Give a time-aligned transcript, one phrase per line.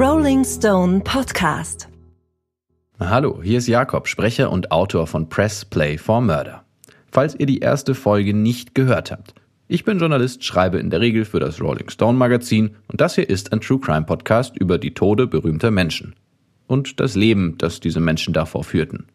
[0.00, 1.88] Rolling Stone Podcast.
[3.00, 6.62] Hallo, hier ist Jakob, Sprecher und Autor von Press Play for Murder.
[7.10, 9.34] Falls ihr die erste Folge nicht gehört habt.
[9.66, 13.28] Ich bin Journalist, schreibe in der Regel für das Rolling Stone Magazin und das hier
[13.28, 16.14] ist ein True Crime Podcast über die Tode berühmter Menschen.
[16.68, 19.08] Und das Leben, das diese Menschen davor führten.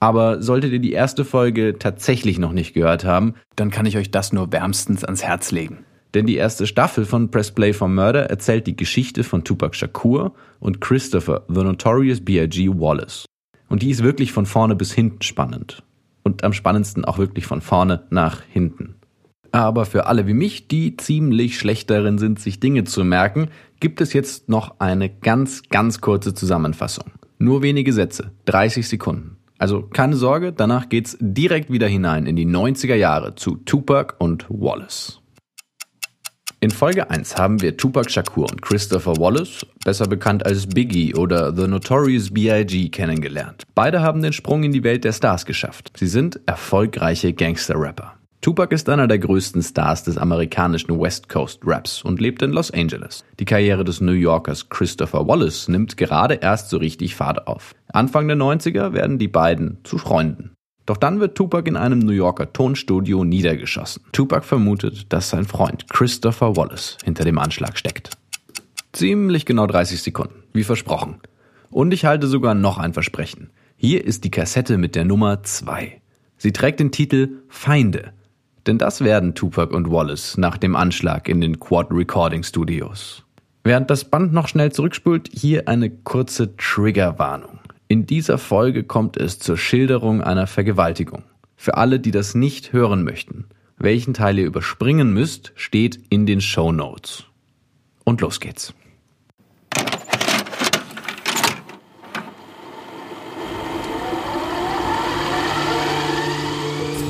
[0.00, 4.10] Aber solltet ihr die erste Folge tatsächlich noch nicht gehört haben, dann kann ich euch
[4.10, 5.84] das nur wärmstens ans Herz legen.
[6.14, 10.32] Denn die erste Staffel von Press Play for Murder erzählt die Geschichte von Tupac Shakur
[10.58, 12.68] und Christopher The Notorious B.I.G.
[12.68, 13.26] Wallace.
[13.68, 15.84] Und die ist wirklich von vorne bis hinten spannend.
[16.24, 18.96] Und am spannendsten auch wirklich von vorne nach hinten.
[19.52, 23.48] Aber für alle wie mich, die ziemlich schlecht darin sind, sich Dinge zu merken,
[23.80, 27.06] gibt es jetzt noch eine ganz, ganz kurze Zusammenfassung.
[27.38, 29.38] Nur wenige Sätze, 30 Sekunden.
[29.58, 34.46] Also keine Sorge, danach geht's direkt wieder hinein in die 90er Jahre zu Tupac und
[34.48, 35.19] Wallace.
[36.62, 41.56] In Folge 1 haben wir Tupac Shakur und Christopher Wallace, besser bekannt als Biggie oder
[41.56, 42.90] The Notorious B.I.G.
[42.90, 43.62] kennengelernt.
[43.74, 45.90] Beide haben den Sprung in die Welt der Stars geschafft.
[45.96, 48.12] Sie sind erfolgreiche Gangster-Rapper.
[48.42, 52.70] Tupac ist einer der größten Stars des amerikanischen West Coast Raps und lebt in Los
[52.70, 53.24] Angeles.
[53.38, 57.74] Die Karriere des New Yorkers Christopher Wallace nimmt gerade erst so richtig Fahrt auf.
[57.90, 60.52] Anfang der 90er werden die beiden zu Freunden.
[60.90, 64.02] Doch dann wird Tupac in einem New Yorker Tonstudio niedergeschossen.
[64.10, 68.10] Tupac vermutet, dass sein Freund Christopher Wallace hinter dem Anschlag steckt.
[68.90, 71.20] Ziemlich genau 30 Sekunden, wie versprochen.
[71.70, 73.50] Und ich halte sogar noch ein Versprechen.
[73.76, 76.00] Hier ist die Kassette mit der Nummer 2.
[76.38, 78.12] Sie trägt den Titel Feinde
[78.66, 83.22] denn das werden Tupac und Wallace nach dem Anschlag in den Quad Recording Studios.
[83.62, 87.59] Während das Band noch schnell zurückspult, hier eine kurze Triggerwarnung.
[87.90, 91.24] In dieser Folge kommt es zur Schilderung einer Vergewaltigung.
[91.56, 93.46] Für alle, die das nicht hören möchten.
[93.78, 97.24] Welchen Teil ihr überspringen müsst, steht in den Show Notes.
[98.04, 98.72] Und los geht's.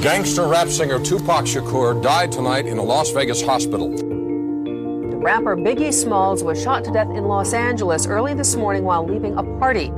[0.02, 3.94] Gangster rap singer Tupac Shakur died tonight in a Las Vegas hospital.
[5.20, 9.36] Rapper Biggie Smalls was shot to death in Los Angeles early this morning while leaving
[9.36, 9.92] a party.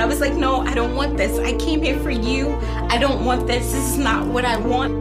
[0.00, 1.38] I was like, no, I don't want this.
[1.38, 2.58] I came here for you.
[2.88, 3.70] I don't want this.
[3.70, 4.94] This is not what I want.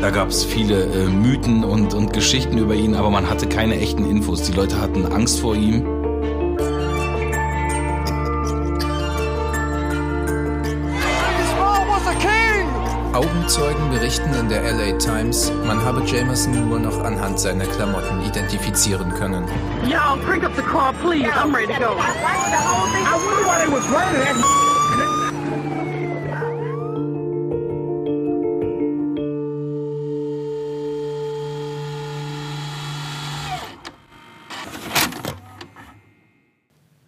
[0.00, 3.80] Da gab es viele äh, Mythen und, und Geschichten über ihn, aber man hatte keine
[3.80, 4.42] echten Infos.
[4.42, 5.95] Die Leute hatten Angst vor ihm.
[13.46, 19.14] Augenzeugen berichten in der LA Times, man habe Jamerson nur noch anhand seiner Klamotten identifizieren
[19.14, 19.44] können.
[19.86, 21.30] Y'all, crank up the car, please.
[21.30, 21.92] I'm ready to go.
[21.92, 24.75] I wonder why they was running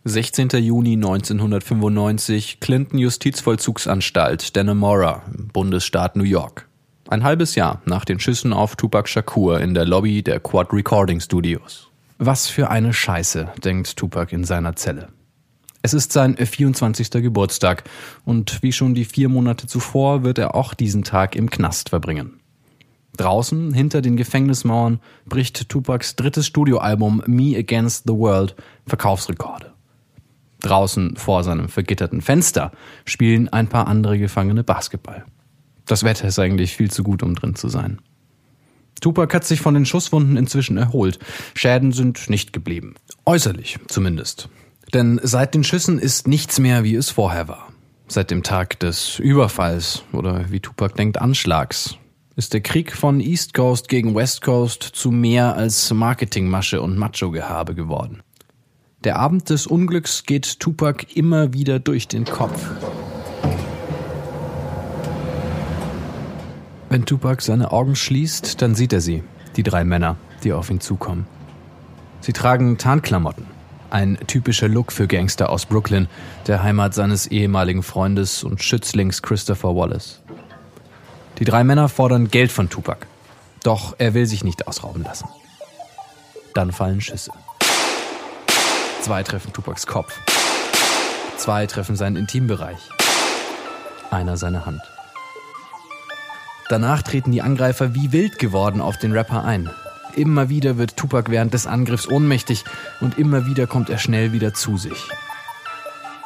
[0.09, 0.49] 16.
[0.61, 6.67] Juni 1995, Clinton Justizvollzugsanstalt, Dannemora, Bundesstaat New York.
[7.09, 11.21] Ein halbes Jahr nach den Schüssen auf Tupac Shakur in der Lobby der Quad Recording
[11.21, 11.89] Studios.
[12.19, 15.09] Was für eine Scheiße, denkt Tupac in seiner Zelle.
[15.83, 17.11] Es ist sein 24.
[17.11, 17.85] Geburtstag
[18.25, 22.41] und wie schon die vier Monate zuvor wird er auch diesen Tag im Knast verbringen.
[23.17, 28.55] Draußen, hinter den Gefängnismauern, bricht Tupacs drittes Studioalbum Me Against the World
[28.87, 29.78] Verkaufsrekorde.
[30.61, 32.73] Draußen vor seinem vergitterten Fenster
[33.05, 35.25] spielen ein paar andere Gefangene Basketball.
[35.87, 38.01] Das Wetter ist eigentlich viel zu gut, um drin zu sein.
[39.01, 41.19] Tupac hat sich von den Schusswunden inzwischen erholt.
[41.55, 42.95] Schäden sind nicht geblieben.
[43.25, 44.49] Äußerlich zumindest.
[44.93, 47.69] Denn seit den Schüssen ist nichts mehr, wie es vorher war.
[48.09, 51.97] Seit dem Tag des Überfalls oder wie Tupac denkt, Anschlags
[52.37, 57.75] ist der Krieg von East Coast gegen West Coast zu mehr als Marketingmasche und Macho-Gehabe
[57.75, 58.23] geworden.
[59.05, 62.69] Der Abend des Unglücks geht Tupac immer wieder durch den Kopf.
[66.89, 69.23] Wenn Tupac seine Augen schließt, dann sieht er sie,
[69.55, 71.29] die drei Männer, die auf ihn zukommen.
[72.23, 73.47] Sie tragen Tarnklamotten,
[73.91, 76.09] ein typischer Look für Gangster aus Brooklyn,
[76.49, 80.23] der Heimat seines ehemaligen Freundes und Schützlings Christopher Wallace.
[81.39, 83.07] Die drei Männer fordern Geld von Tupac,
[83.63, 85.29] doch er will sich nicht ausrauben lassen.
[86.53, 87.31] Dann fallen Schüsse.
[89.09, 90.21] Zwei treffen Tupacs Kopf.
[91.39, 92.91] Zwei treffen seinen Intimbereich.
[94.11, 94.83] Einer seine Hand.
[96.69, 99.71] Danach treten die Angreifer wie wild geworden auf den Rapper ein.
[100.15, 102.65] Immer wieder wird Tupac während des Angriffs ohnmächtig
[103.01, 105.09] und immer wieder kommt er schnell wieder zu sich.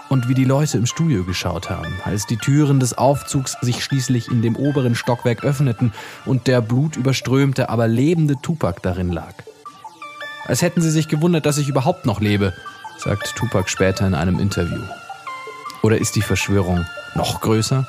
[0.08, 4.26] Und wie die Leute im Studio geschaut haben, als die Türen des Aufzugs sich schließlich
[4.26, 5.92] in dem oberen Stockwerk öffneten
[6.24, 9.34] und der blutüberströmte, aber lebende Tupac darin lag.
[10.44, 12.52] Als hätten sie sich gewundert, dass ich überhaupt noch lebe,
[13.02, 14.82] sagt Tupac später in einem Interview.
[15.82, 17.86] Oder ist die Verschwörung noch größer?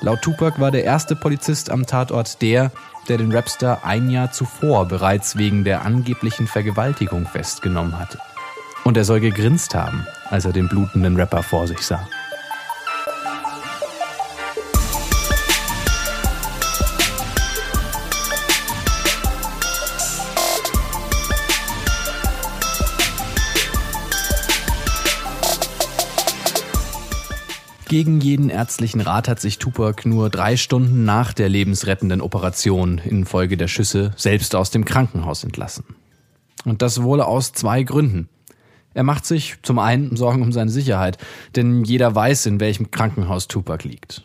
[0.00, 2.70] Laut Tupac war der erste Polizist am Tatort der,
[3.08, 8.18] der den Rapstar ein Jahr zuvor bereits wegen der angeblichen Vergewaltigung festgenommen hatte.
[8.84, 12.06] Und er soll gegrinst haben, als er den blutenden Rapper vor sich sah.
[27.92, 33.58] Gegen jeden ärztlichen Rat hat sich Tupac nur drei Stunden nach der lebensrettenden Operation infolge
[33.58, 35.84] der Schüsse selbst aus dem Krankenhaus entlassen.
[36.64, 38.30] Und das wohl aus zwei Gründen.
[38.94, 41.18] Er macht sich zum einen Sorgen um seine Sicherheit,
[41.54, 44.24] denn jeder weiß, in welchem Krankenhaus Tupac liegt.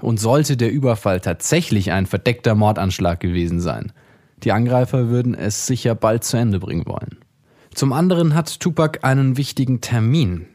[0.00, 3.92] Und sollte der Überfall tatsächlich ein verdeckter Mordanschlag gewesen sein,
[4.42, 7.18] die Angreifer würden es sicher bald zu Ende bringen wollen.
[7.76, 10.48] Zum anderen hat Tupac einen wichtigen Termin,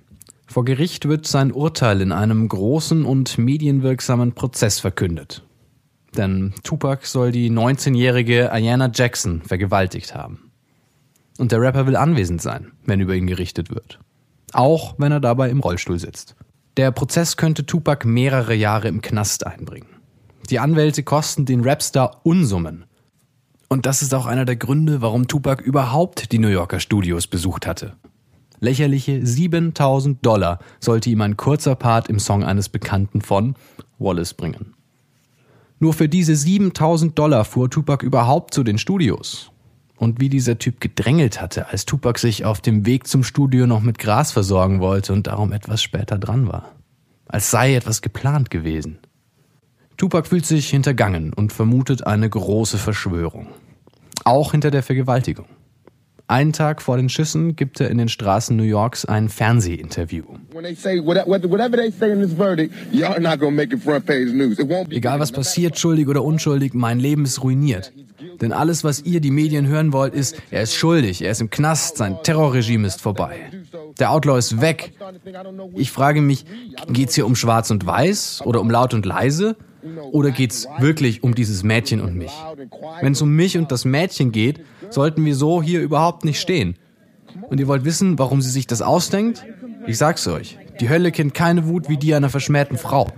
[0.49, 5.43] vor Gericht wird sein Urteil in einem großen und medienwirksamen Prozess verkündet.
[6.17, 10.51] Denn Tupac soll die 19-jährige Ayanna Jackson vergewaltigt haben.
[11.37, 13.99] Und der Rapper will anwesend sein, wenn über ihn gerichtet wird.
[14.51, 16.35] Auch wenn er dabei im Rollstuhl sitzt.
[16.77, 19.89] Der Prozess könnte Tupac mehrere Jahre im Knast einbringen.
[20.49, 22.85] Die Anwälte kosten den Rapstar Unsummen.
[23.67, 27.67] Und das ist auch einer der Gründe, warum Tupac überhaupt die New Yorker Studios besucht
[27.67, 27.97] hatte.
[28.59, 33.55] Lächerliche 7000 Dollar sollte ihm ein kurzer Part im Song eines Bekannten von
[33.97, 34.73] Wallace bringen.
[35.79, 39.51] Nur für diese 7000 Dollar fuhr Tupac überhaupt zu den Studios.
[39.95, 43.81] Und wie dieser Typ gedrängelt hatte, als Tupac sich auf dem Weg zum Studio noch
[43.81, 46.73] mit Gras versorgen wollte und darum etwas später dran war.
[47.27, 48.99] Als sei etwas geplant gewesen.
[49.97, 53.47] Tupac fühlt sich hintergangen und vermutet eine große Verschwörung.
[54.23, 55.47] Auch hinter der Vergewaltigung.
[56.29, 60.25] Einen Tag vor den Schüssen gibt er in den Straßen New Yorks ein Fernsehinterview.
[64.91, 67.91] Egal was passiert, schuldig oder unschuldig, mein Leben ist ruiniert.
[68.41, 71.49] Denn alles, was ihr, die Medien, hören wollt, ist, er ist schuldig, er ist im
[71.49, 73.49] Knast, sein Terrorregime ist vorbei.
[73.97, 74.93] Der Outlaw ist weg.
[75.73, 76.45] Ich frage mich,
[76.89, 79.55] geht's hier um Schwarz und Weiß oder um Laut und Leise?
[80.11, 82.31] Oder geht's wirklich um dieses Mädchen und mich?
[83.01, 86.75] Wenn es um mich und das Mädchen geht, sollten wir so hier überhaupt nicht stehen.
[87.49, 89.45] Und ihr wollt wissen, warum sie sich das ausdenkt?
[89.87, 90.57] Ich sag's euch.
[90.79, 93.09] Die Hölle kennt keine Wut wie die einer verschmähten Frau.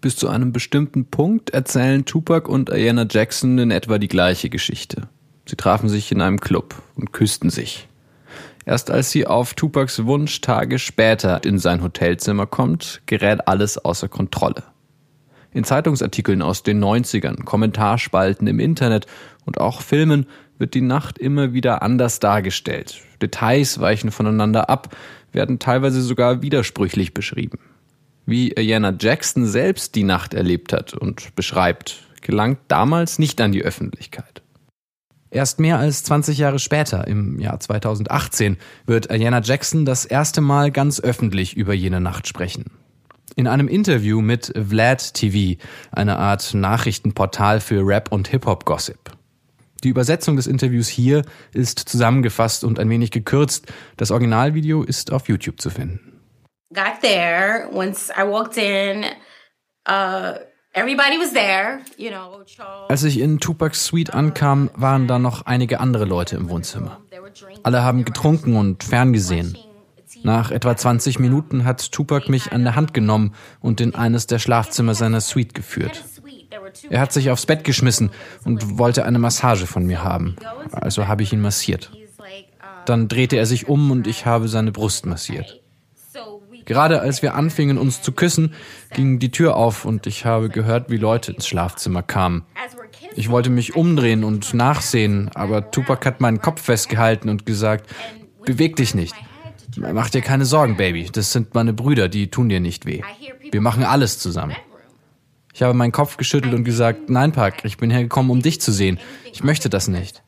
[0.00, 5.08] Bis zu einem bestimmten Punkt erzählen Tupac und Ayanna Jackson in etwa die gleiche Geschichte.
[5.46, 7.88] Sie trafen sich in einem Club und küssten sich.
[8.64, 14.08] Erst als sie auf Tupacs Wunsch Tage später in sein Hotelzimmer kommt, gerät alles außer
[14.08, 14.62] Kontrolle.
[15.52, 19.06] In Zeitungsartikeln aus den 90ern, Kommentarspalten im Internet
[19.44, 20.26] und auch Filmen
[20.58, 23.02] wird die Nacht immer wieder anders dargestellt.
[23.20, 24.96] Details weichen voneinander ab,
[25.32, 27.58] werden teilweise sogar widersprüchlich beschrieben.
[28.24, 33.62] Wie Ayanna Jackson selbst die Nacht erlebt hat und beschreibt, gelangt damals nicht an die
[33.62, 34.41] Öffentlichkeit.
[35.32, 40.70] Erst mehr als 20 Jahre später, im Jahr 2018, wird Ayanna Jackson das erste Mal
[40.70, 42.66] ganz öffentlich über jene Nacht sprechen.
[43.34, 45.58] In einem Interview mit Vlad TV,
[45.90, 48.98] eine Art Nachrichtenportal für Rap und Hip-Hop-Gossip.
[49.82, 51.22] Die Übersetzung des Interviews hier
[51.54, 53.72] ist zusammengefasst und ein wenig gekürzt.
[53.96, 56.20] Das Originalvideo ist auf YouTube zu finden.
[56.74, 59.06] Got there, once I walked in,
[59.88, 60.34] uh
[62.88, 67.00] Als ich in Tupacs Suite ankam, waren da noch einige andere Leute im Wohnzimmer.
[67.62, 69.58] Alle haben getrunken und ferngesehen.
[70.22, 74.38] Nach etwa 20 Minuten hat Tupac mich an der Hand genommen und in eines der
[74.38, 76.04] Schlafzimmer seiner Suite geführt.
[76.90, 78.10] Er hat sich aufs Bett geschmissen
[78.44, 80.36] und wollte eine Massage von mir haben.
[80.70, 81.90] Also habe ich ihn massiert.
[82.86, 85.61] Dann drehte er sich um und ich habe seine Brust massiert.
[86.64, 88.54] Gerade als wir anfingen, uns zu küssen,
[88.94, 92.44] ging die Tür auf und ich habe gehört, wie Leute ins Schlafzimmer kamen.
[93.14, 97.88] Ich wollte mich umdrehen und nachsehen, aber Tupac hat meinen Kopf festgehalten und gesagt,
[98.44, 99.14] beweg dich nicht.
[99.76, 101.08] Mach dir keine Sorgen, Baby.
[101.12, 103.02] Das sind meine Brüder, die tun dir nicht weh.
[103.50, 104.56] Wir machen alles zusammen.
[105.54, 108.72] Ich habe meinen Kopf geschüttelt und gesagt, nein, Park, ich bin hergekommen, um dich zu
[108.72, 108.98] sehen.
[109.32, 110.22] Ich möchte das nicht.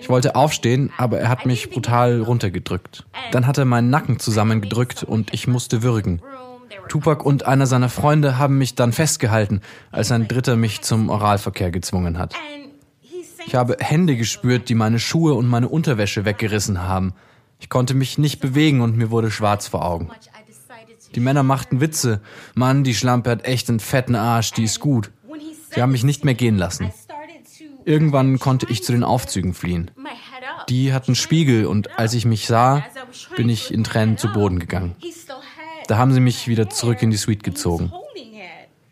[0.00, 3.04] Ich wollte aufstehen, aber er hat mich brutal runtergedrückt.
[3.32, 6.22] Dann hat er meinen Nacken zusammengedrückt und ich musste würgen.
[6.88, 9.60] Tupac und einer seiner Freunde haben mich dann festgehalten,
[9.90, 12.34] als ein Dritter mich zum Oralverkehr gezwungen hat.
[13.46, 17.14] Ich habe Hände gespürt, die meine Schuhe und meine Unterwäsche weggerissen haben.
[17.60, 20.10] Ich konnte mich nicht bewegen und mir wurde schwarz vor Augen.
[21.14, 22.20] Die Männer machten Witze.
[22.54, 25.10] Mann, die Schlampe hat echt einen fetten Arsch, die ist gut.
[25.74, 26.92] Sie haben mich nicht mehr gehen lassen.
[27.84, 29.90] Irgendwann konnte ich zu den Aufzügen fliehen.
[30.68, 32.84] Die hatten Spiegel und als ich mich sah,
[33.36, 34.96] bin ich in Tränen zu Boden gegangen.
[35.86, 37.92] Da haben sie mich wieder zurück in die Suite gezogen.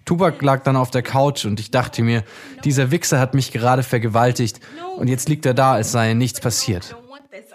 [0.04, 2.24] Tupac lag dann auf der Couch und ich dachte mir,
[2.64, 4.60] dieser Wichser hat mich gerade vergewaltigt
[4.96, 6.96] und jetzt liegt er da, als sei nichts passiert.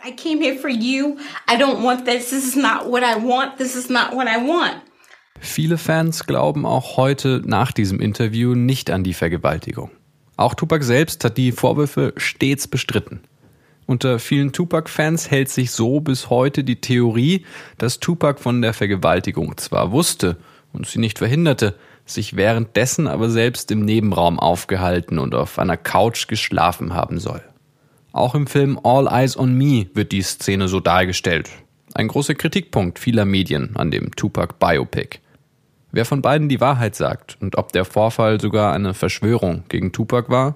[0.08, 1.18] I came here for you.
[1.52, 2.30] I don't want this.
[2.30, 3.58] This is not what I want.
[3.58, 4.82] This is not what I want.
[5.40, 9.92] Viele Fans glauben auch heute nach diesem Interview nicht an die Vergewaltigung.
[10.38, 13.22] Auch Tupac selbst hat die Vorwürfe stets bestritten.
[13.88, 17.46] Unter vielen Tupac-Fans hält sich so bis heute die Theorie,
[17.78, 20.38] dass Tupac von der Vergewaltigung zwar wusste
[20.74, 21.76] und sie nicht verhinderte,
[22.06, 27.42] sich währenddessen aber selbst im Nebenraum aufgehalten und auf einer Couch geschlafen haben soll.
[28.12, 31.50] Auch im Film All Eyes on Me wird die Szene so dargestellt.
[31.94, 35.20] Ein großer Kritikpunkt vieler Medien an dem Tupac Biopic.
[35.92, 40.30] Wer von beiden die Wahrheit sagt und ob der Vorfall sogar eine Verschwörung gegen Tupac
[40.30, 40.56] war,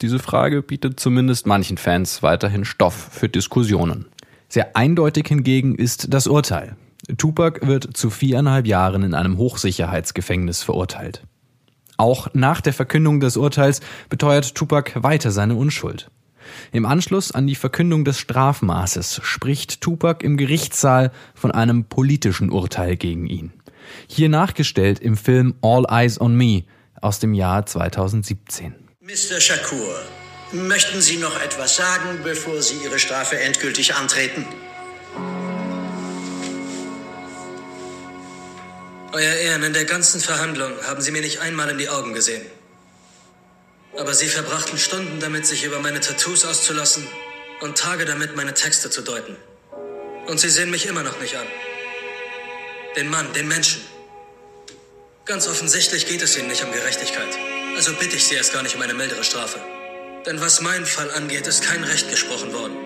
[0.00, 4.06] diese Frage bietet zumindest manchen Fans weiterhin Stoff für Diskussionen.
[4.48, 6.76] Sehr eindeutig hingegen ist das Urteil.
[7.18, 11.22] Tupac wird zu viereinhalb Jahren in einem Hochsicherheitsgefängnis verurteilt.
[11.96, 16.10] Auch nach der Verkündung des Urteils beteuert Tupac weiter seine Unschuld.
[16.72, 22.96] Im Anschluss an die Verkündung des Strafmaßes spricht Tupac im Gerichtssaal von einem politischen Urteil
[22.96, 23.52] gegen ihn.
[24.06, 26.64] Hier nachgestellt im Film All Eyes on Me
[27.00, 28.74] aus dem Jahr 2017.
[29.00, 29.40] Mr.
[29.40, 30.00] Shakur,
[30.52, 34.46] möchten Sie noch etwas sagen, bevor Sie Ihre Strafe endgültig antreten?
[39.12, 42.46] Euer Ehren, in der ganzen Verhandlung haben Sie mir nicht einmal in die Augen gesehen.
[43.98, 47.06] Aber Sie verbrachten Stunden damit, sich über meine Tattoos auszulassen
[47.60, 49.36] und Tage damit, meine Texte zu deuten.
[50.26, 51.46] Und Sie sehen mich immer noch nicht an.
[52.96, 53.80] Den Mann, den Menschen.
[55.24, 57.38] Ganz offensichtlich geht es Ihnen nicht um Gerechtigkeit.
[57.74, 59.58] Also bitte ich Sie erst gar nicht um eine mildere Strafe.
[60.26, 62.76] Denn was meinen Fall angeht, ist kein Recht gesprochen worden.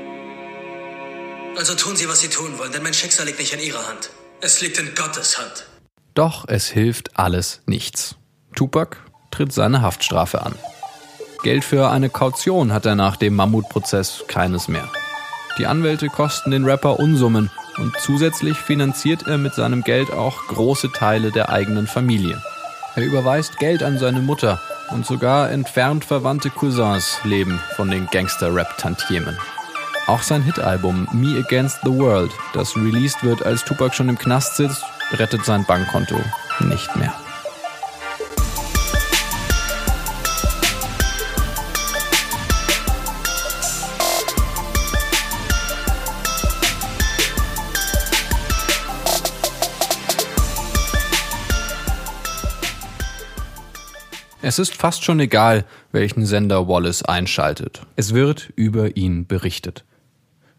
[1.57, 4.11] Also tun Sie, was Sie tun wollen, denn mein Schicksal liegt nicht in Ihrer Hand.
[4.41, 5.67] Es liegt in Gottes Hand.
[6.15, 8.15] Doch es hilft alles nichts.
[8.55, 8.99] Tupac
[9.33, 10.55] tritt seine Haftstrafe an.
[11.43, 14.89] Geld für eine Kaution hat er nach dem Mammutprozess keines mehr.
[15.59, 20.93] Die Anwälte kosten den Rapper Unsummen und zusätzlich finanziert er mit seinem Geld auch große
[20.93, 22.43] Teile der eigenen Familie.
[22.95, 29.37] Er überweist Geld an seine Mutter und sogar entfernt verwandte Cousins leben von den Gangster-Rap-Tantiemen.
[30.07, 34.57] Auch sein Hitalbum Me Against the World, das released wird, als Tupac schon im Knast
[34.57, 36.17] sitzt, rettet sein Bankkonto
[36.61, 37.13] nicht mehr.
[54.43, 57.87] Es ist fast schon egal, welchen Sender Wallace einschaltet.
[57.97, 59.85] Es wird über ihn berichtet.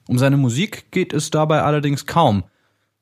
[0.07, 2.43] Um seine Musik geht es dabei allerdings kaum.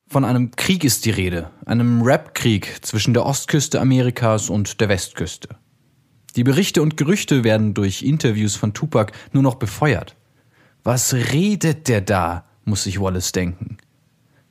[0.08, 5.50] Von einem Krieg ist die Rede, einem Rap-Krieg zwischen der Ostküste Amerikas und der Westküste.
[6.36, 10.18] Die Berichte und Gerüchte werden durch Interviews von Tupac nur noch befeuert.
[10.84, 13.78] Was redet der da, muss sich Wallace denken.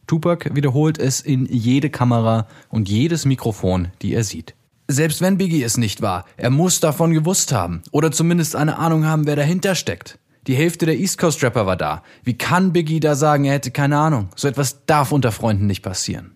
[0.06, 4.54] Tupac wiederholt es in jede Kamera und jedes Mikrofon, die er sieht.
[4.86, 9.06] Selbst wenn Biggie es nicht war, er muss davon gewusst haben oder zumindest eine Ahnung
[9.06, 10.18] haben, wer dahinter steckt.
[10.46, 12.02] Die Hälfte der East Coast Rapper war da.
[12.22, 14.28] Wie kann Biggie da sagen, er hätte keine Ahnung?
[14.36, 16.32] So etwas darf unter Freunden nicht passieren.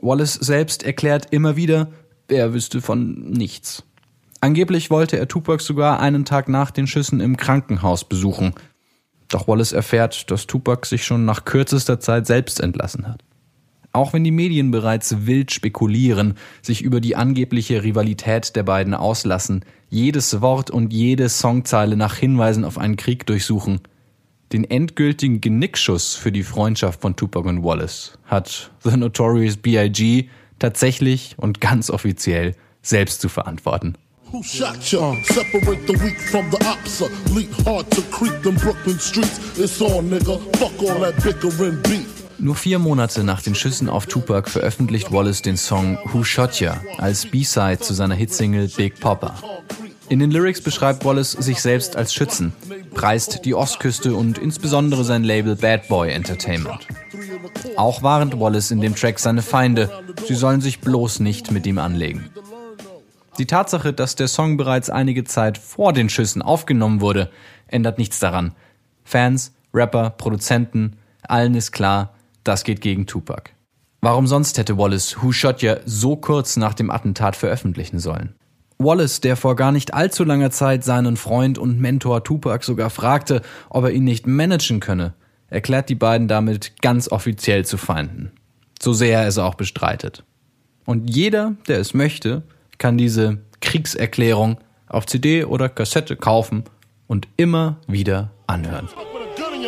[0.00, 1.88] Wallace selbst erklärt immer wieder,
[2.28, 3.84] er wüsste von nichts.
[4.42, 8.54] Angeblich wollte er Tupac sogar einen Tag nach den Schüssen im Krankenhaus besuchen.
[9.28, 13.22] Doch Wallace erfährt, dass Tupac sich schon nach kürzester Zeit selbst entlassen hat.
[13.92, 19.64] Auch wenn die Medien bereits wild spekulieren, sich über die angebliche Rivalität der beiden auslassen,
[19.88, 23.80] jedes Wort und jede Songzeile nach Hinweisen auf einen Krieg durchsuchen,
[24.52, 30.28] den endgültigen Genickschuss für die Freundschaft von Tupac und Wallace hat The Notorious B.I.G.
[30.58, 33.96] tatsächlich und ganz offiziell selbst zu verantworten.
[34.32, 35.16] Who shot ya?
[35.24, 37.06] Separate the weak from the opsa.
[37.34, 39.40] Leap hard to creep them Brooklyn streets.
[39.58, 40.38] It's on, nigga.
[40.56, 42.19] Fuck all that bickering beef.
[42.40, 46.80] Nur vier Monate nach den Schüssen auf Tupac veröffentlicht Wallace den Song Who Shot Ya
[46.96, 49.34] als B-Side zu seiner Hitsingle Big Popper.
[50.08, 52.52] In den Lyrics beschreibt Wallace sich selbst als Schützen,
[52.94, 56.86] preist die Ostküste und insbesondere sein Label Bad Boy Entertainment.
[57.76, 59.90] Auch warnt Wallace in dem Track seine Feinde,
[60.26, 62.30] sie sollen sich bloß nicht mit ihm anlegen.
[63.38, 67.30] Die Tatsache, dass der Song bereits einige Zeit vor den Schüssen aufgenommen wurde,
[67.68, 68.54] ändert nichts daran.
[69.04, 73.50] Fans, Rapper, Produzenten, allen ist klar, das geht gegen Tupac.
[74.00, 78.34] Warum sonst hätte Wallace Who Shot Ya so kurz nach dem Attentat veröffentlichen sollen?
[78.78, 83.42] Wallace, der vor gar nicht allzu langer Zeit seinen Freund und Mentor Tupac sogar fragte,
[83.68, 85.12] ob er ihn nicht managen könne,
[85.48, 88.32] erklärt die beiden damit ganz offiziell zu Feinden.
[88.80, 90.24] So sehr er es auch bestreitet.
[90.86, 92.42] Und jeder, der es möchte,
[92.78, 94.56] kann diese Kriegserklärung
[94.88, 96.64] auf CD oder Kassette kaufen
[97.06, 98.88] und immer wieder anhören.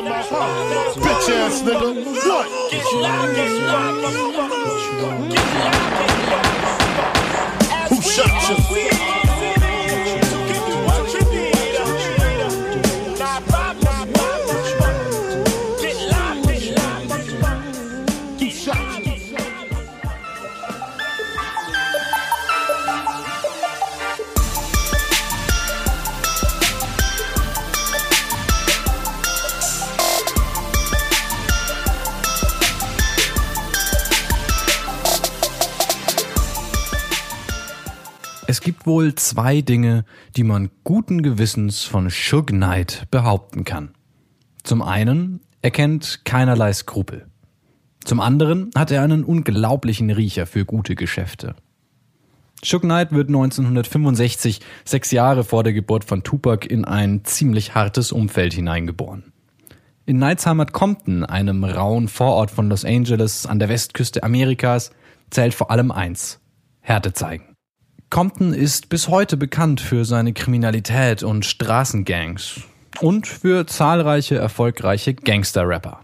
[0.02, 1.88] Bitch ass nigga.
[2.26, 2.46] What?
[7.88, 9.01] Who shot you?
[38.86, 40.04] Wohl zwei Dinge,
[40.36, 43.94] die man guten Gewissens von Suge Knight behaupten kann.
[44.62, 47.26] Zum einen, er kennt keinerlei Skrupel.
[48.04, 51.54] Zum anderen hat er einen unglaublichen Riecher für gute Geschäfte.
[52.64, 58.12] Suge Knight wird 1965, sechs Jahre vor der Geburt von Tupac, in ein ziemlich hartes
[58.12, 59.32] Umfeld hineingeboren.
[60.04, 64.90] In Knights Heimat Compton, einem rauen Vorort von Los Angeles an der Westküste Amerikas,
[65.30, 66.40] zählt vor allem eins:
[66.80, 67.51] Härte zeigen.
[68.12, 72.60] Compton ist bis heute bekannt für seine Kriminalität und Straßengangs
[73.00, 76.02] und für zahlreiche erfolgreiche Gangster-Rapper.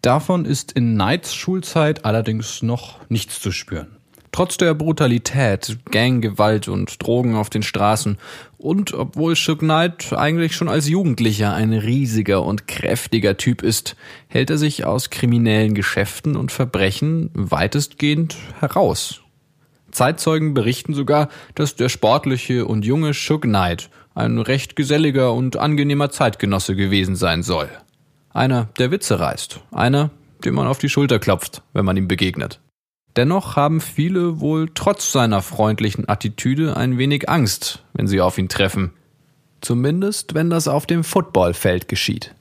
[0.00, 3.96] Davon ist in Knights Schulzeit allerdings noch nichts zu spüren.
[4.30, 8.18] Trotz der Brutalität, Ganggewalt und Drogen auf den Straßen
[8.56, 13.96] und obwohl Suge Knight eigentlich schon als Jugendlicher ein riesiger und kräftiger Typ ist,
[14.28, 19.22] hält er sich aus kriminellen Geschäften und Verbrechen weitestgehend heraus
[19.98, 26.10] Zeitzeugen berichten sogar, dass der sportliche und junge Suge Knight ein recht geselliger und angenehmer
[26.10, 27.68] Zeitgenosse gewesen sein soll.
[28.32, 30.10] Einer, der Witze reißt, einer,
[30.44, 32.60] dem man auf die Schulter klopft, wenn man ihm begegnet.
[33.16, 38.48] Dennoch haben viele wohl trotz seiner freundlichen Attitüde ein wenig Angst, wenn sie auf ihn
[38.48, 38.92] treffen.
[39.60, 42.36] Zumindest, wenn das auf dem Footballfeld geschieht.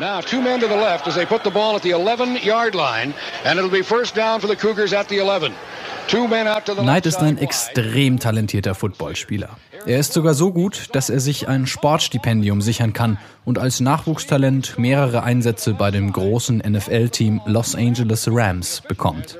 [0.00, 3.12] Now, two men to the left as they put the ball at the 11-yard line,
[3.44, 5.52] and it'll be first down for the Cougars at the 11.
[6.84, 9.58] Knight ist ein extrem talentierter Footballspieler.
[9.86, 14.78] Er ist sogar so gut, dass er sich ein Sportstipendium sichern kann und als Nachwuchstalent
[14.78, 19.38] mehrere Einsätze bei dem großen NFL-Team Los Angeles Rams bekommt.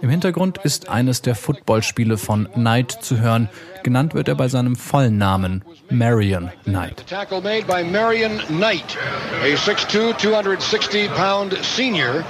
[0.00, 3.48] Im Hintergrund ist eines der Footballspiele von Knight zu hören.
[3.82, 7.04] Genannt wird er bei seinem vollen Namen Marion Knight.
[7.06, 8.96] Tackle made by Marion Knight,
[9.42, 12.24] a 6'2", 260 pound senior,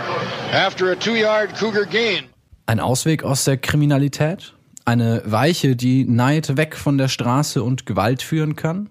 [0.53, 2.25] after a two-yard Cougar gain.
[2.67, 4.54] Ein Ausweg aus der Kriminalität?
[4.85, 8.91] Eine Weiche, die Neid weg von der Straße und Gewalt führen kann?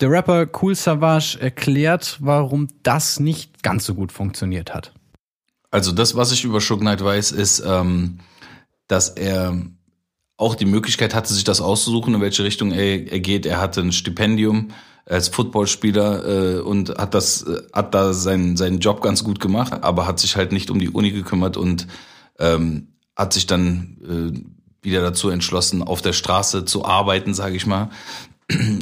[0.00, 4.92] Der Rapper Cool Savage erklärt, warum das nicht ganz so gut funktioniert hat.
[5.70, 8.18] Also das, was ich über Suge Knight weiß, ist, ähm,
[8.88, 9.56] dass er
[10.36, 13.46] auch die Möglichkeit hatte, sich das auszusuchen, in welche Richtung er, er geht.
[13.46, 14.68] Er hatte ein Stipendium
[15.06, 19.72] als Footballspieler äh, und hat das, äh, hat da seinen, seinen Job ganz gut gemacht,
[19.82, 21.86] aber hat sich halt nicht um die Uni gekümmert und
[22.38, 23.96] ähm, hat sich dann
[24.34, 24.55] äh,
[24.86, 27.90] wieder dazu entschlossen, auf der Straße zu arbeiten, sage ich mal.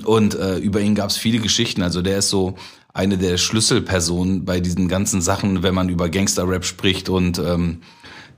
[0.04, 1.82] Und äh, über ihn gab es viele Geschichten.
[1.82, 2.54] Also der ist so
[2.92, 7.80] eine der Schlüsselpersonen bei diesen ganzen Sachen, wenn man über Gangster-Rap spricht und ähm,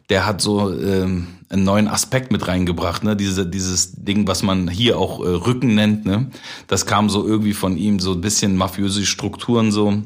[0.09, 3.17] der hat so ähm, einen neuen Aspekt mit reingebracht, ne?
[3.17, 6.31] Diese, dieses Ding, was man hier auch äh, Rücken nennt, ne?
[6.69, 10.03] Das kam so irgendwie von ihm, so ein bisschen mafiöse Strukturen so.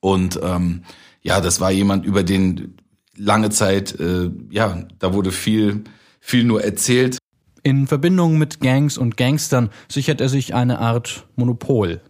[0.00, 0.82] Und ähm,
[1.22, 2.76] ja, das war jemand, über den
[3.16, 5.84] lange Zeit, äh, ja, da wurde viel,
[6.24, 7.18] viel nur erzählt.
[7.62, 12.00] In Verbindung mit Gangs und Gangstern sichert er sich eine Art Monopol.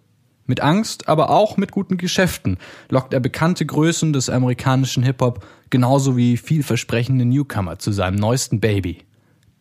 [0.46, 6.16] Mit Angst, aber auch mit guten Geschäften lockt er bekannte Größen des amerikanischen Hip-Hop genauso
[6.16, 8.98] wie vielversprechende Newcomer zu seinem neuesten Baby.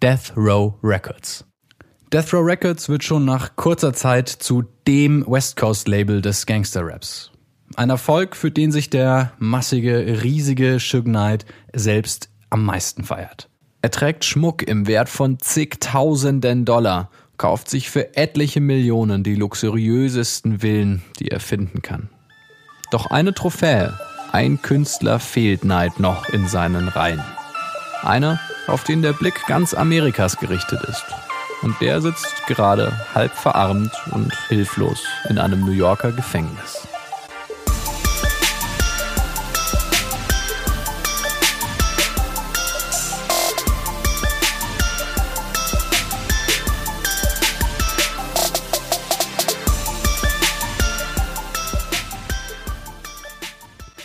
[0.01, 1.45] Death Row Records.
[2.11, 6.85] Death Row Records wird schon nach kurzer Zeit zu dem West Coast Label des Gangster
[6.85, 7.31] Raps.
[7.75, 13.49] Ein Erfolg, für den sich der massige, riesige Suge Knight selbst am meisten feiert.
[13.83, 20.59] Er trägt Schmuck im Wert von zigtausenden Dollar, kauft sich für etliche Millionen die luxuriösesten
[20.59, 22.07] Villen, die er finden kann.
[22.91, 23.93] Doch eine Trophäe,
[24.31, 27.21] ein Künstler fehlt Knight noch in seinen Reihen.
[28.03, 31.03] Einer, auf den der Blick ganz Amerikas gerichtet ist.
[31.61, 36.87] Und der sitzt gerade halb verarmt und hilflos in einem New Yorker Gefängnis.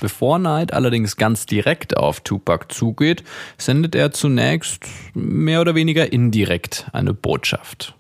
[0.01, 3.25] Bevor Knight allerdings ganz direkt auf Tupac zugeht,
[3.57, 4.85] sendet er zunächst
[5.15, 7.95] mehr oder weniger indirekt eine Botschaft.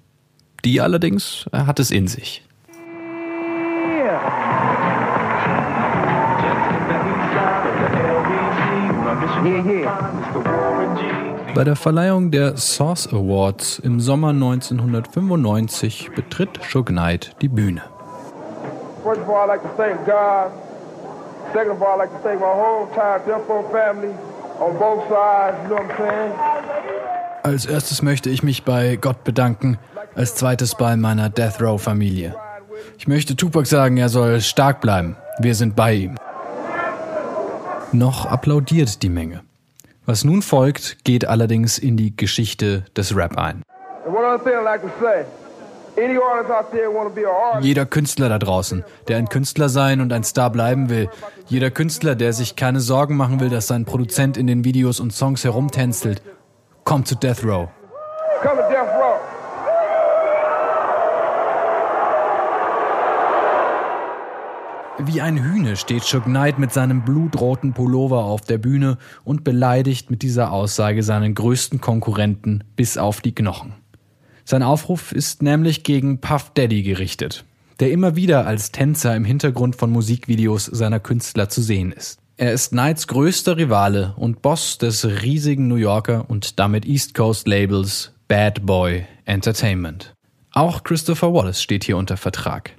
[0.64, 2.42] Die allerdings hat es in sich.
[11.54, 17.82] Bei der Verleihung der Source Awards im Sommer 1995 betritt Suge Knight die Bühne.
[19.02, 20.52] First of all, I'd like to thank God.
[21.52, 24.14] Second of all, I'd like to thank my whole entire Row family
[24.60, 26.32] on both sides, you know what I'm saying?
[27.42, 29.78] Als erstes möchte ich mich bei Gott bedanken,
[30.14, 32.34] als zweites bei meiner Death Row Familie.
[32.98, 35.16] Ich möchte Tupac sagen, er soll stark bleiben.
[35.38, 36.16] Wir sind bei ihm.
[37.92, 39.40] Noch applaudiert die Menge.
[40.04, 43.62] Was nun folgt, geht allerdings in die Geschichte des Rap ein.
[47.60, 51.10] Jeder Künstler da draußen, der ein Künstler sein und ein Star bleiben will,
[51.46, 55.12] jeder Künstler, der sich keine Sorgen machen will, dass sein Produzent in den Videos und
[55.12, 56.22] Songs herumtänzelt,
[56.84, 57.68] kommt zu Death Row.
[65.00, 70.10] Wie ein Hühne steht Chuck Knight mit seinem blutroten Pullover auf der Bühne und beleidigt
[70.10, 73.74] mit dieser Aussage seinen größten Konkurrenten bis auf die Knochen.
[74.50, 77.44] Sein Aufruf ist nämlich gegen Puff Daddy gerichtet,
[77.80, 82.18] der immer wieder als Tänzer im Hintergrund von Musikvideos seiner Künstler zu sehen ist.
[82.38, 87.46] Er ist Knights größter Rivale und Boss des riesigen New Yorker und damit East Coast
[87.46, 90.14] Labels Bad Boy Entertainment.
[90.52, 92.74] Auch Christopher Wallace steht hier unter Vertrag.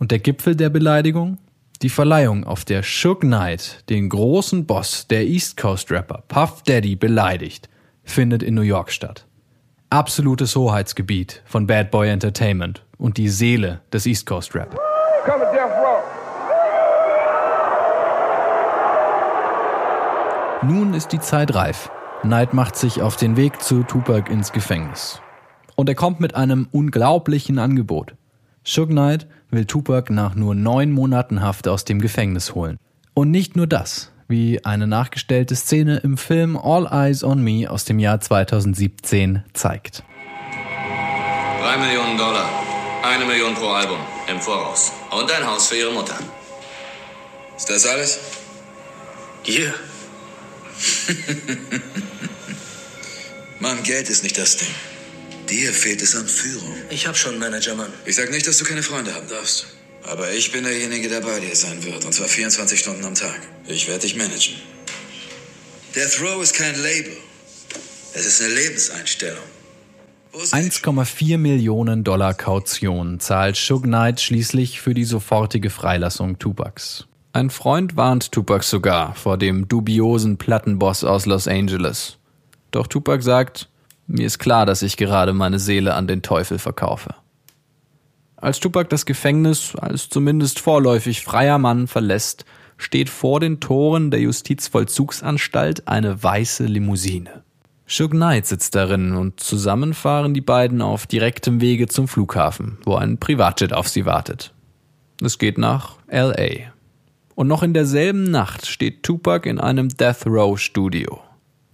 [0.00, 1.38] Und der Gipfel der Beleidigung?
[1.82, 6.96] Die Verleihung, auf der Shook Knight den großen Boss der East Coast Rapper Puff Daddy
[6.96, 7.68] beleidigt,
[8.02, 9.24] findet in New York statt.
[9.90, 14.76] Absolutes Hoheitsgebiet von Bad Boy Entertainment und die Seele des East Coast Rap.
[20.62, 21.88] Nun ist die Zeit reif.
[22.22, 25.20] Knight macht sich auf den Weg zu Tupac ins Gefängnis.
[25.76, 28.16] Und er kommt mit einem unglaublichen Angebot.
[28.64, 32.76] Suge Knight will Tupac nach nur neun Monaten Haft aus dem Gefängnis holen.
[33.14, 37.84] Und nicht nur das, wie eine nachgestellte Szene im Film All Eyes on Me aus
[37.84, 40.02] dem Jahr 2017 zeigt.
[41.60, 42.48] Drei Millionen Dollar,
[43.02, 46.18] eine Million pro Album im Voraus und ein Haus für ihre Mutter.
[47.56, 48.18] Ist das alles?
[49.42, 49.72] Hier.
[53.60, 54.68] Mann, Geld ist nicht das Ding.
[55.48, 56.74] Dir fehlt es an Führung.
[56.90, 57.92] Ich habe schon einen Manager, Mann.
[58.04, 59.66] Ich sag nicht, dass du keine Freunde haben darfst.
[60.06, 62.04] Aber ich bin derjenige, der bei dir sein wird.
[62.04, 63.40] Und zwar 24 Stunden am Tag.
[63.66, 64.54] Ich werde dich managen.
[65.94, 67.16] Death Row ist kein Label.
[68.14, 69.42] Es ist eine Lebenseinstellung.
[70.32, 77.06] 1,4 Millionen Dollar Kaution zahlt Suge Knight schließlich für die sofortige Freilassung Tupacs.
[77.32, 82.18] Ein Freund warnt Tupac sogar vor dem dubiosen Plattenboss aus Los Angeles.
[82.70, 83.70] Doch Tupac sagt,
[84.06, 87.14] mir ist klar, dass ich gerade meine Seele an den Teufel verkaufe.
[88.36, 92.44] Als Tupac das Gefängnis als zumindest vorläufig freier Mann verlässt,
[92.76, 97.42] steht vor den Toren der Justizvollzugsanstalt eine weiße Limousine.
[97.86, 102.96] Suge Knight sitzt darin und zusammen fahren die beiden auf direktem Wege zum Flughafen, wo
[102.96, 104.52] ein Privatjet auf sie wartet.
[105.22, 106.72] Es geht nach LA.
[107.36, 111.20] Und noch in derselben Nacht steht Tupac in einem Death Row Studio.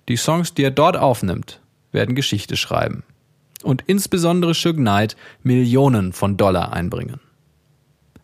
[0.08, 1.60] Die Songs, die er dort aufnimmt,
[1.92, 3.04] werden Geschichte schreiben.
[3.62, 7.20] Und insbesondere Suge Knight Millionen von Dollar einbringen.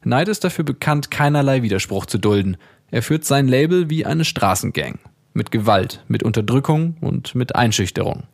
[0.02, 2.56] Knight ist dafür bekannt, keinerlei Widerspruch zu dulden.
[2.90, 4.98] Er führt sein Label wie eine Straßengang.
[5.34, 8.24] Mit Gewalt, mit Unterdrückung und mit Einschüchterung.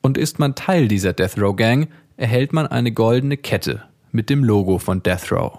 [0.00, 4.44] Und ist man Teil dieser Death Row Gang, erhält man eine goldene Kette mit dem
[4.44, 5.58] Logo von Death Row.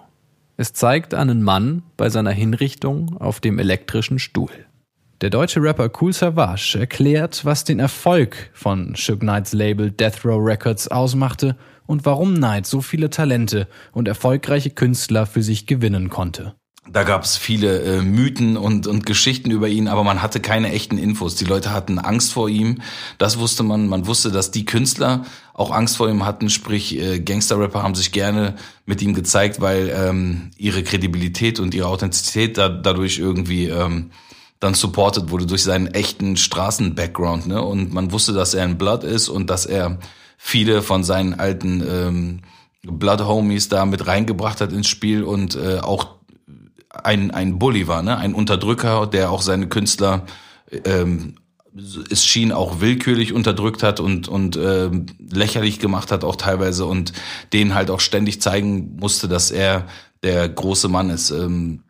[0.58, 4.52] Es zeigt einen Mann bei seiner Hinrichtung auf dem elektrischen Stuhl.
[5.24, 10.46] Der deutsche Rapper Cool Savage erklärt, was den Erfolg von Suge Knights Label Death Row
[10.46, 11.56] Records ausmachte
[11.86, 16.56] und warum Knight so viele Talente und erfolgreiche Künstler für sich gewinnen konnte.
[16.92, 20.74] Da gab es viele äh, Mythen und, und Geschichten über ihn, aber man hatte keine
[20.74, 21.36] echten Infos.
[21.36, 22.82] Die Leute hatten Angst vor ihm.
[23.18, 23.88] Das wusste man.
[23.88, 26.50] Man wusste, dass die Künstler auch Angst vor ihm hatten.
[26.50, 28.56] Sprich, äh, Gangster-Rapper haben sich gerne
[28.86, 34.12] mit ihm gezeigt, weil ähm, ihre Kredibilität und ihre Authentizität da, dadurch irgendwie ähm,
[34.64, 37.48] dann supported wurde durch seinen echten Straßen-Background.
[37.48, 37.62] Ne?
[37.62, 40.00] Und man wusste, dass er ein Blood ist und dass er
[40.38, 42.42] viele von seinen alten ähm,
[42.84, 46.16] Blood-Homies da mit reingebracht hat ins Spiel und äh, auch
[46.90, 48.18] ein, ein Bully war, ne?
[48.18, 50.26] ein Unterdrücker, der auch seine Künstler
[50.86, 51.36] ähm,
[52.12, 54.92] es schien auch willkürlich unterdrückt hat und und äh,
[55.32, 57.14] lächerlich gemacht hat auch teilweise und
[57.52, 59.88] denen halt auch ständig zeigen musste, dass er
[60.22, 61.32] der große Mann ist.
[61.32, 61.82] Ähm,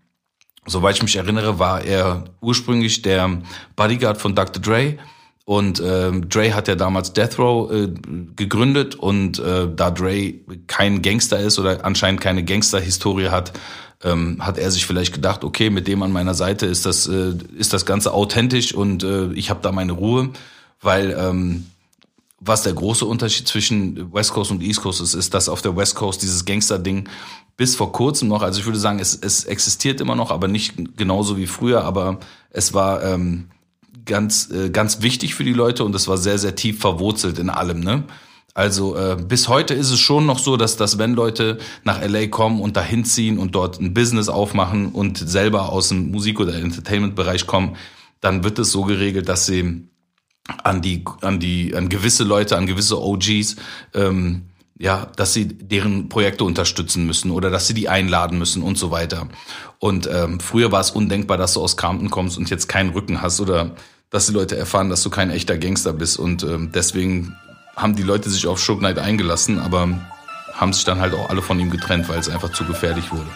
[0.66, 3.42] Soweit ich mich erinnere, war er ursprünglich der
[3.76, 4.62] Bodyguard von Dr.
[4.62, 4.98] Dre.
[5.46, 7.90] Und ähm, Dre hat ja damals Death Row äh,
[8.36, 10.36] gegründet und äh, da Dre
[10.68, 13.52] kein Gangster ist oder anscheinend keine Gangster-Historie hat,
[14.04, 17.34] ähm, hat er sich vielleicht gedacht, okay, mit dem an meiner Seite ist das äh,
[17.58, 20.30] ist das Ganze authentisch und äh, ich habe da meine Ruhe,
[20.82, 21.66] weil ähm,
[22.40, 25.76] was der große Unterschied zwischen West Coast und East Coast ist, ist, dass auf der
[25.76, 27.08] West Coast dieses Gangster-Ding
[27.58, 30.98] bis vor kurzem noch, also ich würde sagen, es, es existiert immer noch, aber nicht
[30.98, 33.50] genauso wie früher, aber es war ähm,
[34.06, 37.50] ganz, äh, ganz wichtig für die Leute und es war sehr, sehr tief verwurzelt in
[37.50, 38.04] allem, ne?
[38.56, 42.28] Also äh, bis heute ist es schon noch so, dass, dass wenn Leute nach LA
[42.28, 46.54] kommen und dahin ziehen und dort ein Business aufmachen und selber aus dem Musik- oder
[46.54, 47.78] Entertainment-Bereich kommen,
[48.22, 49.88] dann wird es so geregelt, dass sie
[50.64, 53.56] an die, an die, an gewisse Leute, an gewisse OGs,
[53.96, 54.44] ähm,
[54.78, 58.92] ja, dass sie deren Projekte unterstützen müssen oder dass sie die einladen müssen und so
[58.92, 59.28] weiter.
[59.80, 63.22] Und ähm, früher war es undenkbar, dass du aus Krampen kommst und jetzt keinen Rücken
[63.22, 63.76] hast oder
[64.10, 66.18] dass die Leute erfahren, dass du kein echter Gangster bist.
[66.18, 67.36] Und ähm, deswegen
[67.76, 69.90] haben die Leute sich auf Shook Knight eingelassen, aber
[70.54, 73.30] haben sich dann halt auch alle von ihm getrennt, weil es einfach zu gefährlich wurde.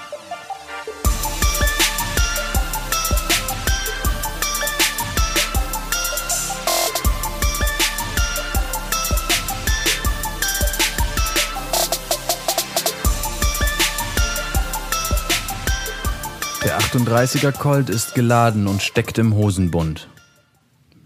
[16.88, 20.08] 38er Colt ist geladen und steckt im Hosenbund.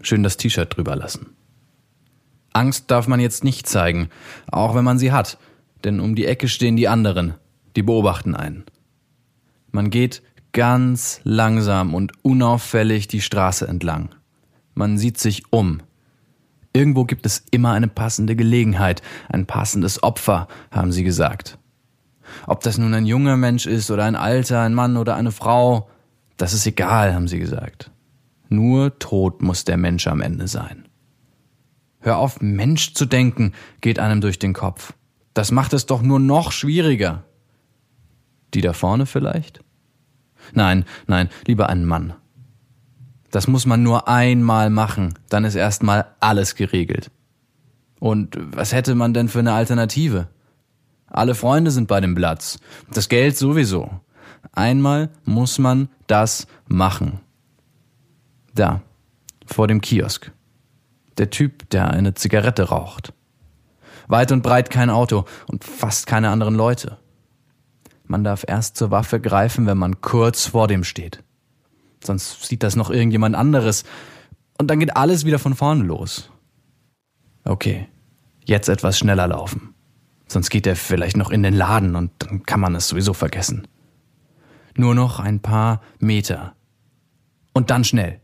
[0.00, 1.34] Schön das T-Shirt drüber lassen.
[2.52, 4.08] Angst darf man jetzt nicht zeigen,
[4.52, 5.38] auch wenn man sie hat,
[5.82, 7.34] denn um die Ecke stehen die anderen,
[7.74, 8.64] die beobachten einen.
[9.72, 14.10] Man geht ganz langsam und unauffällig die Straße entlang.
[14.74, 15.80] Man sieht sich um.
[16.72, 21.58] Irgendwo gibt es immer eine passende Gelegenheit, ein passendes Opfer, haben sie gesagt.
[22.46, 25.88] Ob das nun ein junger Mensch ist oder ein alter, ein Mann oder eine Frau,
[26.36, 27.90] das ist egal, haben sie gesagt.
[28.48, 30.88] Nur tot muss der Mensch am Ende sein.
[32.00, 34.92] Hör auf, Mensch zu denken, geht einem durch den Kopf.
[35.34, 37.24] Das macht es doch nur noch schwieriger.
[38.54, 39.60] Die da vorne vielleicht?
[40.52, 42.14] Nein, nein, lieber ein Mann.
[43.30, 47.10] Das muss man nur einmal machen, dann ist erstmal alles geregelt.
[47.98, 50.28] Und was hätte man denn für eine Alternative?
[51.12, 52.58] Alle Freunde sind bei dem Platz.
[52.90, 53.90] Das Geld sowieso.
[54.52, 57.20] Einmal muss man das machen.
[58.54, 58.80] Da,
[59.44, 60.32] vor dem Kiosk.
[61.18, 63.12] Der Typ, der eine Zigarette raucht.
[64.08, 66.96] Weit und breit kein Auto und fast keine anderen Leute.
[68.04, 71.22] Man darf erst zur Waffe greifen, wenn man kurz vor dem steht.
[72.02, 73.84] Sonst sieht das noch irgendjemand anderes
[74.58, 76.30] und dann geht alles wieder von vorne los.
[77.44, 77.86] Okay,
[78.46, 79.71] jetzt etwas schneller laufen.
[80.32, 83.68] Sonst geht er vielleicht noch in den Laden und dann kann man es sowieso vergessen.
[84.74, 86.54] Nur noch ein paar Meter.
[87.52, 88.18] Und dann schnell.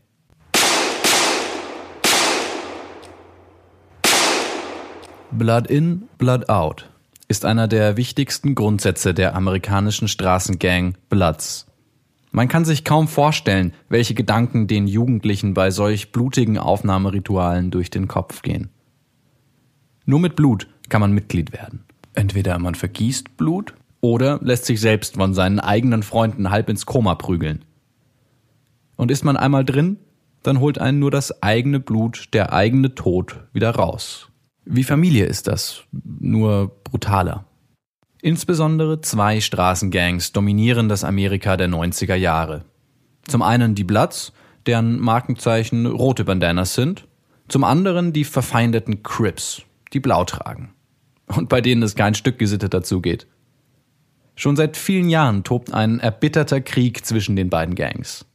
[5.29, 6.89] Blood in, Blood out
[7.27, 11.67] ist einer der wichtigsten Grundsätze der amerikanischen Straßengang Bloods.
[12.31, 18.07] Man kann sich kaum vorstellen, welche Gedanken den Jugendlichen bei solch blutigen Aufnahmeritualen durch den
[18.07, 18.69] Kopf gehen.
[20.05, 21.85] Nur mit Blut kann man Mitglied werden.
[22.19, 27.15] Entweder man vergießt Blut oder lässt sich selbst von seinen eigenen Freunden halb ins Koma
[27.15, 27.63] prügeln.
[28.97, 29.95] Und ist man einmal drin,
[30.43, 34.27] dann holt einen nur das eigene Blut, der eigene Tod wieder raus.
[34.65, 37.45] Wie Familie ist das, nur brutaler.
[38.21, 42.65] Insbesondere zwei Straßengangs dominieren das Amerika der 90er Jahre.
[43.29, 44.33] Zum einen die Bloods,
[44.65, 47.07] deren Markenzeichen rote Bandanas sind,
[47.47, 49.61] zum anderen die verfeindeten Crips,
[49.93, 50.73] die blau tragen.
[51.35, 53.27] Und bei denen es kein Stück gesitteter zugeht.
[54.35, 58.25] Schon seit vielen Jahren tobt ein erbitterter Krieg zwischen den beiden Gangs.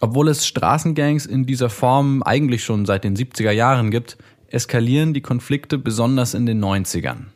[0.00, 5.22] Obwohl es Straßengangs in dieser Form eigentlich schon seit den 70er Jahren gibt, eskalieren die
[5.22, 7.28] Konflikte besonders in den 90ern.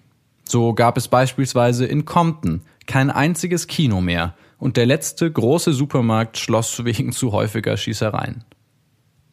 [0.45, 6.39] So gab es beispielsweise in Compton kein einziges Kino mehr und der letzte große Supermarkt
[6.39, 8.45] schloss wegen zu häufiger Schießereien.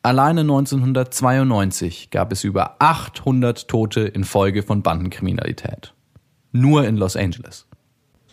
[0.05, 5.95] Alleine 1992 gab es über 800 Tote infolge von Bandenkriminalität.
[6.51, 7.65] Nur in Los Angeles.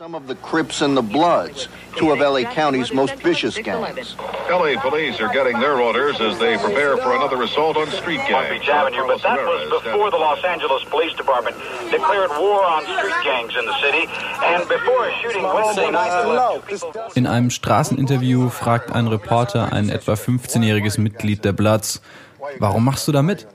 [0.02, 4.16] Some of the Crips and the Bloods, two of LA County's most vicious gangs.
[4.50, 8.50] LA police are getting their orders as they prepare for another assault on street gangs.
[8.50, 11.54] Beach Avenue, but that was before the Los Angeles Police Department
[11.92, 14.08] declared war on street gangs in the city
[14.42, 17.14] and before a shooting Wednesday night.
[17.14, 22.02] In einem Straßeninterview fragt ein Reporter ein etwa 15-jähriges Mitglied der Bloods,
[22.58, 23.46] warum machst du da mit?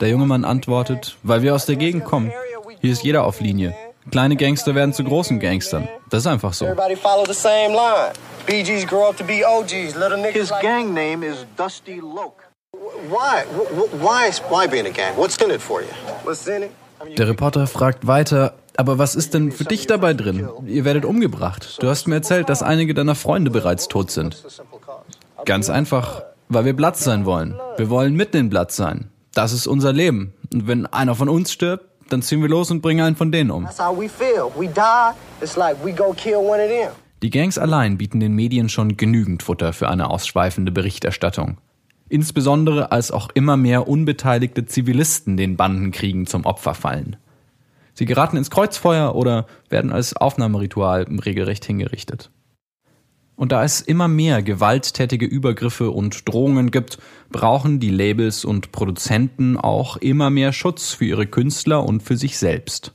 [0.00, 2.30] Der junge Mann antwortet, weil wir aus der Gegend kommen.
[2.80, 3.74] Hier ist jeder auf Linie.
[4.10, 5.88] Kleine Gangster werden zu großen Gangstern.
[6.08, 6.64] Das ist einfach so.
[6.64, 8.12] Everybody follow the same line.
[8.46, 9.94] BGs grow up to be OGs.
[9.94, 12.42] Little niggas His gang name is Dusty Loke.
[13.08, 13.44] Why?
[14.00, 14.30] Why?
[14.48, 15.16] Why be in a gang?
[15.16, 15.88] What's in it for you?
[16.24, 16.70] What's in it?
[17.16, 20.48] Der Reporter fragt weiter, aber was ist denn für dich dabei drin?
[20.66, 21.78] Ihr werdet umgebracht.
[21.80, 24.42] Du hast mir erzählt, dass einige deiner Freunde bereits tot sind.
[25.46, 27.58] Ganz einfach, weil wir Platz sein wollen.
[27.76, 29.10] Wir wollen mitten in Platz sein.
[29.34, 30.34] Das ist unser Leben.
[30.52, 33.50] Und wenn einer von uns stirbt, dann ziehen wir los und bringen einen von denen
[33.50, 33.66] um.
[37.22, 41.58] Die Gangs allein bieten den Medien schon genügend Futter für eine ausschweifende Berichterstattung.
[42.08, 47.16] Insbesondere als auch immer mehr unbeteiligte Zivilisten den Bandenkriegen zum Opfer fallen.
[47.94, 52.30] Sie geraten ins Kreuzfeuer oder werden als Aufnahmeritual regelrecht hingerichtet.
[53.40, 56.98] Und da es immer mehr gewalttätige Übergriffe und Drohungen gibt,
[57.30, 62.36] brauchen die Labels und Produzenten auch immer mehr Schutz für ihre Künstler und für sich
[62.36, 62.92] selbst.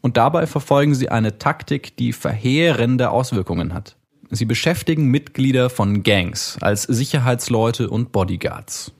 [0.00, 3.96] Und dabei verfolgen sie eine Taktik, die verheerende Auswirkungen hat.
[4.30, 8.92] Sie beschäftigen Mitglieder von Gangs als Sicherheitsleute und Bodyguards.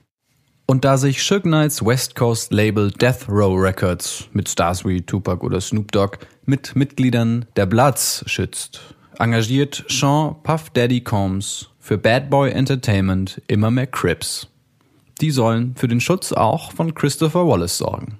[0.65, 5.45] Und da sich Suge Knights West Coast Label Death Row Records mit Stars wie Tupac
[5.45, 8.81] oder Snoop Dogg mit Mitgliedern der Bloods schützt,
[9.19, 14.47] engagiert Sean Puff Daddy Combs für Bad Boy Entertainment immer mehr Crips.
[15.21, 18.17] Die sollen für den Schutz auch von Christopher Wallace sorgen.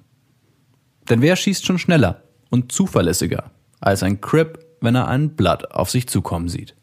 [1.10, 5.90] Denn wer schießt schon schneller und zuverlässiger als ein Crip, wenn er einen Blood auf
[5.90, 6.76] sich zukommen sieht?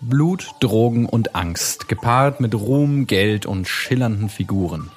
[0.00, 4.90] Blut, Drogen und Angst, gepaart mit Ruhm, Geld und schillernden Figuren.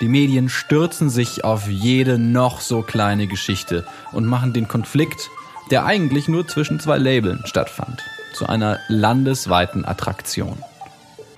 [0.00, 5.30] Die Medien stürzen sich auf jede noch so kleine Geschichte und machen den Konflikt
[5.70, 8.02] der eigentlich nur zwischen zwei Labeln stattfand,
[8.32, 10.58] zu einer landesweiten Attraktion.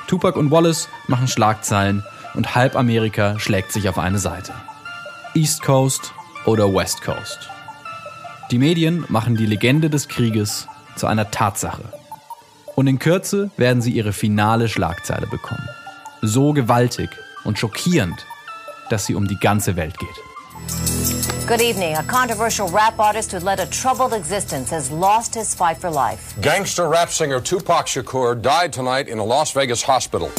[0.07, 4.53] Tupac und Wallace machen Schlagzeilen und halb Amerika schlägt sich auf eine Seite.
[5.35, 6.13] East Coast
[6.45, 7.51] oder West Coast.
[8.51, 11.85] Die Medien machen die Legende des Krieges zu einer Tatsache.
[12.75, 15.69] Und in Kürze werden sie ihre finale Schlagzeile bekommen.
[16.23, 17.11] So gewaltig
[17.45, 18.25] und schockierend,
[18.89, 21.18] dass sie um die ganze Welt geht.
[21.49, 21.95] Good evening.
[21.95, 26.39] A controversial rap artist who led a troubled existence has lost his fight for life.
[26.43, 30.31] Gangster rap singer Tupac Shakur died tonight in a Las Vegas hospital.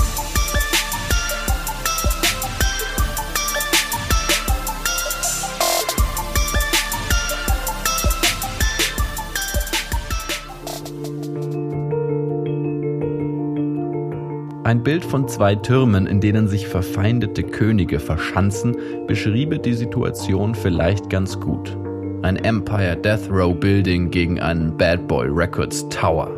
[14.69, 18.77] Ein Bild von zwei Türmen, in denen sich verfeindete Könige verschanzen,
[19.07, 21.75] beschriebe die Situation vielleicht ganz gut.
[22.21, 26.29] Ein Empire Death Row Building gegen einen Bad Boy Records Tower.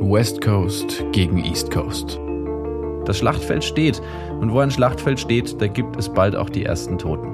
[0.00, 2.18] West Coast gegen East Coast.
[3.04, 4.00] Das Schlachtfeld steht,
[4.40, 7.28] und wo ein Schlachtfeld steht, da gibt es bald auch die ersten Toten.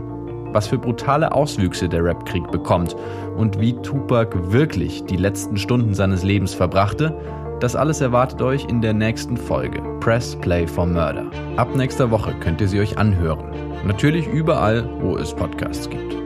[0.52, 2.96] Was für brutale Auswüchse der Rapkrieg bekommt
[3.36, 7.16] und wie Tupac wirklich die letzten Stunden seines Lebens verbrachte,
[7.62, 11.30] das alles erwartet euch in der nächsten Folge Press Play for Murder.
[11.56, 13.44] Ab nächster Woche könnt ihr sie euch anhören.
[13.84, 16.16] Natürlich überall, wo es Podcasts gibt.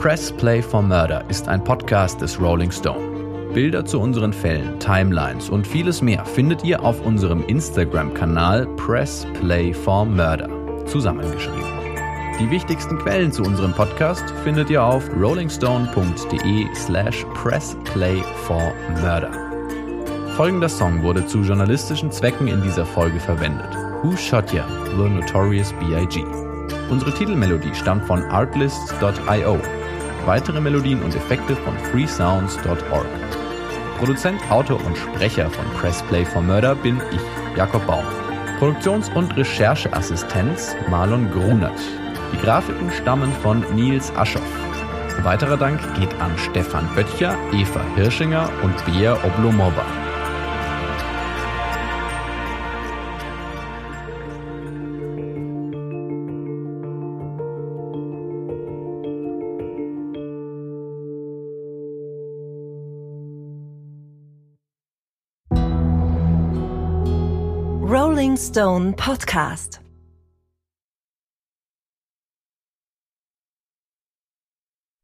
[0.00, 3.14] Press Play for Murder ist ein Podcast des Rolling Stone.
[3.54, 9.72] Bilder zu unseren Fällen, Timelines und vieles mehr findet ihr auf unserem Instagram-Kanal Press Play
[9.72, 10.48] for Murder
[10.86, 11.62] zusammengeschrieben.
[12.40, 19.45] Die wichtigsten Quellen zu unserem Podcast findet ihr auf rollingstone.de slash pressplay4murder.
[20.36, 23.74] Folgender Song wurde zu journalistischen Zwecken in dieser Folge verwendet.
[24.02, 24.66] Who Shot Ya?
[24.84, 26.26] The Notorious B.I.G.
[26.90, 29.58] Unsere Titelmelodie stammt von artlists.io.
[30.26, 33.06] Weitere Melodien und Effekte von freesounds.org.
[33.96, 38.04] Produzent, Autor und Sprecher von Pressplay for Murder bin ich, Jakob Baum.
[38.58, 41.80] Produktions- und Rechercheassistenz Marlon Grunert.
[42.34, 44.42] Die Grafiken stammen von Nils Aschoff.
[45.22, 49.86] Weiterer Dank geht an Stefan Böttcher, Eva Hirschinger und Bea Oblomova.
[68.36, 69.85] Stone Podcast.